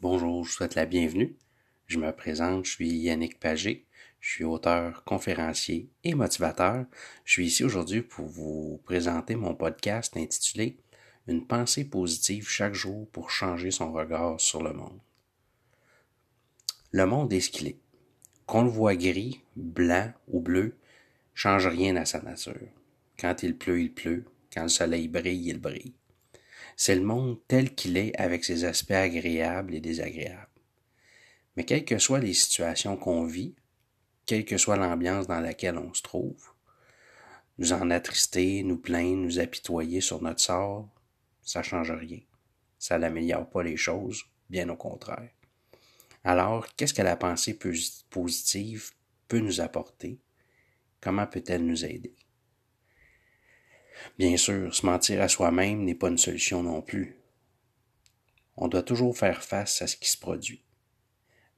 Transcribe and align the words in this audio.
Bonjour, 0.00 0.44
je 0.44 0.50
vous 0.50 0.54
souhaite 0.54 0.76
la 0.76 0.86
bienvenue. 0.86 1.36
Je 1.88 1.98
me 1.98 2.12
présente, 2.12 2.66
je 2.66 2.70
suis 2.70 2.88
Yannick 2.88 3.40
Pagé. 3.40 3.88
Je 4.20 4.30
suis 4.30 4.44
auteur, 4.44 5.02
conférencier 5.02 5.90
et 6.04 6.14
motivateur. 6.14 6.86
Je 7.24 7.32
suis 7.32 7.46
ici 7.46 7.64
aujourd'hui 7.64 8.02
pour 8.02 8.26
vous 8.26 8.80
présenter 8.84 9.34
mon 9.34 9.56
podcast 9.56 10.16
intitulé 10.16 10.78
Une 11.26 11.44
pensée 11.44 11.84
positive 11.84 12.48
chaque 12.48 12.74
jour 12.74 13.10
pour 13.10 13.32
changer 13.32 13.72
son 13.72 13.92
regard 13.92 14.40
sur 14.40 14.62
le 14.62 14.72
monde. 14.72 15.00
Le 16.92 17.04
monde 17.04 17.32
est 17.32 17.40
ce 17.40 17.50
qu'il 17.50 17.66
est. 17.66 17.80
Qu'on 18.46 18.62
le 18.62 18.70
voit 18.70 18.94
gris, 18.94 19.40
blanc 19.56 20.12
ou 20.28 20.38
bleu, 20.38 20.76
change 21.34 21.66
rien 21.66 21.96
à 21.96 22.04
sa 22.04 22.22
nature. 22.22 22.54
Quand 23.18 23.42
il 23.42 23.58
pleut, 23.58 23.80
il 23.80 23.92
pleut. 23.92 24.26
Quand 24.54 24.62
le 24.62 24.68
soleil 24.68 25.08
brille, 25.08 25.48
il 25.48 25.58
brille. 25.58 25.94
C'est 26.80 26.94
le 26.94 27.02
monde 27.02 27.40
tel 27.48 27.74
qu'il 27.74 27.96
est 27.96 28.14
avec 28.16 28.44
ses 28.44 28.64
aspects 28.64 28.92
agréables 28.92 29.74
et 29.74 29.80
désagréables. 29.80 30.46
Mais 31.56 31.64
quelles 31.64 31.84
que 31.84 31.98
soient 31.98 32.20
les 32.20 32.34
situations 32.34 32.96
qu'on 32.96 33.24
vit, 33.24 33.56
quelle 34.26 34.44
que 34.44 34.56
soit 34.56 34.76
l'ambiance 34.76 35.26
dans 35.26 35.40
laquelle 35.40 35.76
on 35.76 35.92
se 35.92 36.02
trouve, 36.02 36.40
nous 37.58 37.72
en 37.72 37.90
attrister, 37.90 38.62
nous 38.62 38.76
plaindre, 38.76 39.24
nous 39.24 39.40
apitoyer 39.40 40.00
sur 40.00 40.22
notre 40.22 40.40
sort, 40.40 40.88
ça 41.42 41.64
change 41.64 41.90
rien. 41.90 42.20
Ça 42.78 42.96
n'améliore 42.96 43.50
pas 43.50 43.64
les 43.64 43.76
choses, 43.76 44.22
bien 44.48 44.68
au 44.68 44.76
contraire. 44.76 45.32
Alors, 46.22 46.68
qu'est-ce 46.76 46.94
que 46.94 47.02
la 47.02 47.16
pensée 47.16 47.58
positive 48.08 48.92
peut 49.26 49.40
nous 49.40 49.60
apporter? 49.60 50.20
Comment 51.00 51.26
peut-elle 51.26 51.66
nous 51.66 51.84
aider? 51.84 52.14
Bien 54.18 54.36
sûr, 54.36 54.74
se 54.74 54.84
mentir 54.84 55.22
à 55.22 55.28
soi-même 55.28 55.84
n'est 55.84 55.94
pas 55.94 56.08
une 56.08 56.18
solution 56.18 56.62
non 56.62 56.82
plus. 56.82 57.16
On 58.56 58.68
doit 58.68 58.82
toujours 58.82 59.16
faire 59.16 59.42
face 59.42 59.82
à 59.82 59.86
ce 59.86 59.96
qui 59.96 60.10
se 60.10 60.18
produit. 60.18 60.64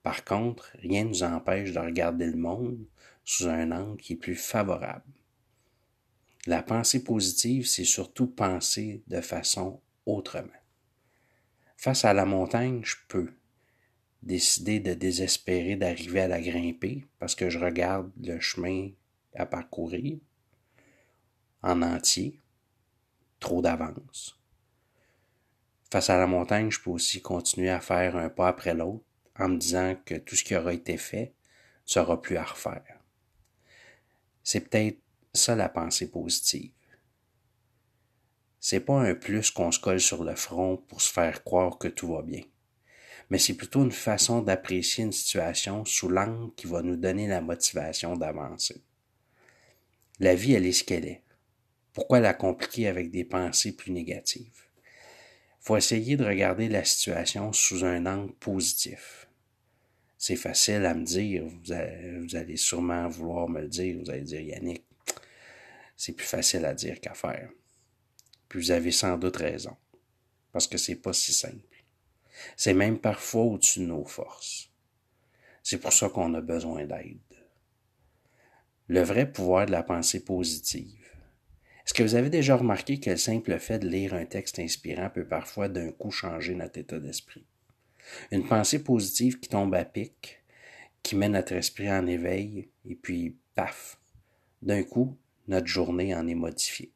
Par 0.02 0.24
contre, 0.24 0.70
rien 0.80 1.04
ne 1.04 1.10
nous 1.10 1.22
empêche 1.22 1.72
de 1.72 1.78
regarder 1.78 2.27
le 2.27 2.36
monde 2.36 2.78
sous 3.24 3.48
un 3.48 3.70
angle 3.70 4.00
qui 4.00 4.14
est 4.14 4.16
plus 4.16 4.36
favorable. 4.36 5.05
La 6.47 6.62
pensée 6.62 7.05
positive, 7.05 7.66
c'est 7.66 7.84
surtout 7.84 8.27
penser 8.27 9.02
de 9.06 9.20
façon 9.20 9.80
autrement. 10.06 10.48
Face 11.77 12.04
à 12.04 12.14
la 12.14 12.25
montagne, 12.25 12.80
je 12.82 12.97
peux 13.08 13.30
décider 14.22 14.80
de 14.80 14.94
désespérer 14.94 15.77
d'arriver 15.77 16.20
à 16.20 16.28
la 16.28 16.41
grimper 16.41 17.06
parce 17.19 17.34
que 17.34 17.50
je 17.50 17.58
regarde 17.58 18.10
le 18.22 18.38
chemin 18.41 18.91
à 19.34 19.47
parcourir 19.47 20.19
en 21.62 21.83
entier, 21.83 22.41
trop 23.39 23.62
d'avance. 23.62 24.39
Face 25.91 26.11
à 26.11 26.19
la 26.19 26.27
montagne, 26.27 26.70
je 26.70 26.80
peux 26.80 26.91
aussi 26.91 27.20
continuer 27.20 27.70
à 27.70 27.80
faire 27.80 28.16
un 28.16 28.28
pas 28.28 28.48
après 28.48 28.75
l'autre 28.75 29.05
en 29.39 29.48
me 29.48 29.56
disant 29.56 29.97
que 30.05 30.14
tout 30.14 30.36
ce 30.36 30.44
qui 30.44 30.55
aura 30.55 30.72
été 30.72 30.97
fait 30.97 31.34
sera 31.84 32.20
plus 32.20 32.36
à 32.36 32.44
refaire. 32.44 33.00
C'est 34.44 34.69
peut-être 34.69 34.98
ça 35.34 35.56
la 35.56 35.69
pensée 35.69 36.11
positive. 36.11 36.72
C'est 38.61 38.81
pas 38.81 39.00
un 39.00 39.14
plus 39.14 39.50
qu'on 39.50 39.72
se 39.72 39.81
colle 39.81 40.00
sur 40.00 40.22
le 40.22 40.36
front 40.36 40.77
pour 40.77 41.00
se 41.00 41.12
faire 41.12 41.42
croire 41.42 41.78
que 41.78 41.88
tout 41.88 42.12
va 42.12 42.22
bien, 42.22 42.42
mais 43.31 43.38
c'est 43.38 43.55
plutôt 43.55 43.83
une 43.83 43.92
façon 43.92 44.42
d'apprécier 44.42 45.05
une 45.05 45.12
situation 45.12 45.84
sous 45.84 46.08
l'angle 46.08 46.55
qui 46.55 46.66
va 46.66 46.83
nous 46.83 46.97
donner 46.97 47.27
la 47.27 47.41
motivation 47.41 48.16
d'avancer. 48.16 48.83
La 50.19 50.34
vie, 50.34 50.53
elle 50.53 50.66
est 50.66 50.72
ce 50.72 50.84
qu'elle 50.84 51.06
est. 51.06 51.22
Pourquoi 51.92 52.20
la 52.20 52.34
compliquer 52.34 52.86
avec 52.86 53.10
des 53.10 53.24
pensées 53.24 53.72
plus 53.77 53.91
négatives? 53.91 54.64
Faut 55.60 55.77
essayer 55.77 56.16
de 56.16 56.24
regarder 56.24 56.69
la 56.69 56.84
situation 56.84 57.52
sous 57.52 57.84
un 57.84 58.06
angle 58.06 58.32
positif. 58.34 59.28
C'est 60.16 60.36
facile 60.36 60.86
à 60.86 60.94
me 60.94 61.05
dire, 61.05 61.44
vous 61.47 62.34
allez, 62.36 62.56
sûrement 62.56 63.08
vouloir 63.08 63.48
me 63.48 63.62
le 63.62 63.69
dire, 63.69 63.98
vous 63.98 64.10
allez 64.10 64.22
dire 64.22 64.41
Yannick, 64.41 64.84
c'est 65.97 66.12
plus 66.12 66.26
facile 66.26 66.65
à 66.65 66.75
dire 66.75 67.00
qu'à 67.00 67.15
faire. 67.15 67.50
Puis 68.48 68.60
vous 68.60 68.70
avez 68.70 68.91
sans 68.91 69.16
doute 69.19 69.36
raison, 69.36 69.76
parce 70.53 70.66
que 70.66 70.78
c'est 70.78 70.97
pas 70.97 71.12
si 71.12 71.32
simple. 71.32 71.56
C'est 72.56 72.75
même 72.75 72.98
parfois 72.98 73.44
au-dessus 73.44 73.81
de 73.81 73.86
nos 73.86 74.04
forces. 74.04 74.70
C'est 75.62 75.78
pour 75.78 75.92
ça 75.92 76.09
qu'on 76.09 76.34
a 76.34 76.41
besoin 76.41 76.84
d'aide. 76.84 77.19
Le 78.88 79.03
vrai 79.03 79.31
pouvoir 79.31 79.66
de 79.66 79.72
la 79.72 79.82
pensée 79.82 80.25
positive, 80.25 81.00
est-ce 81.91 81.99
que 81.99 82.05
vous 82.05 82.15
avez 82.15 82.31
déjà 82.31 82.56
remarqué 82.56 83.01
que 83.01 83.11
le 83.11 83.17
simple 83.17 83.59
fait 83.59 83.81
de 83.81 83.89
lire 83.89 84.15
un 84.15 84.25
texte 84.25 84.61
inspirant 84.61 85.11
peut 85.11 85.27
parfois 85.27 85.69
d'un 85.69 85.91
coup 85.91 86.12
changer 86.12 86.55
notre 86.55 86.78
état 86.78 87.01
d'esprit? 87.01 87.45
Une 88.31 88.47
pensée 88.47 88.84
positive 88.84 89.41
qui 89.41 89.49
tombe 89.49 89.75
à 89.75 89.84
pic, 89.84 90.41
qui 91.03 91.17
met 91.17 91.28
notre 91.28 91.55
esprit 91.55 91.91
en 91.91 92.06
éveil, 92.06 92.69
et 92.89 92.95
puis, 92.95 93.34
paf, 93.56 93.99
d'un 94.62 94.84
coup, 94.84 95.17
notre 95.49 95.67
journée 95.67 96.15
en 96.15 96.28
est 96.28 96.37
modifiée. 96.37 96.93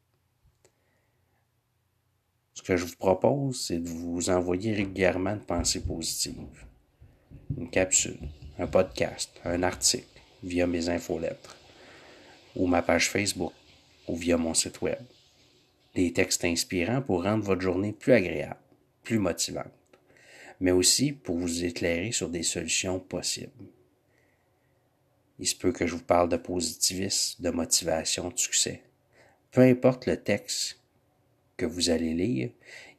Ce 2.53 2.61
que 2.61 2.77
je 2.77 2.85
vous 2.85 2.95
propose, 2.95 3.59
c'est 3.65 3.79
de 3.79 3.89
vous 3.89 4.29
envoyer 4.29 4.71
régulièrement 4.71 5.31
une 5.31 5.41
pensée 5.41 5.83
positive. 5.83 6.65
Une 7.57 7.69
capsule, 7.69 8.29
un 8.57 8.67
podcast, 8.67 9.29
un 9.43 9.61
article 9.61 10.21
via 10.41 10.65
mes 10.65 10.87
infolettres 10.87 11.57
ou 12.55 12.65
ma 12.65 12.81
page 12.81 13.09
Facebook 13.09 13.51
ou 14.07 14.15
via 14.15 14.37
mon 14.37 14.53
site 14.53 14.81
web. 14.81 14.99
Des 15.95 16.11
textes 16.13 16.45
inspirants 16.45 17.01
pour 17.01 17.23
rendre 17.23 17.43
votre 17.43 17.61
journée 17.61 17.93
plus 17.93 18.13
agréable, 18.13 18.59
plus 19.03 19.19
motivante, 19.19 19.71
mais 20.59 20.71
aussi 20.71 21.11
pour 21.11 21.37
vous 21.37 21.63
éclairer 21.63 22.11
sur 22.11 22.29
des 22.29 22.43
solutions 22.43 22.99
possibles. 22.99 23.51
Il 25.39 25.47
se 25.47 25.55
peut 25.55 25.71
que 25.71 25.85
je 25.85 25.95
vous 25.95 26.03
parle 26.03 26.29
de 26.29 26.37
positivisme, 26.37 27.41
de 27.43 27.49
motivation, 27.49 28.29
de 28.29 28.37
succès. 28.37 28.81
Peu 29.51 29.61
importe 29.61 30.05
le 30.05 30.17
texte 30.17 30.79
que 31.57 31.65
vous 31.65 31.89
allez 31.89 32.13
lire, 32.13 32.49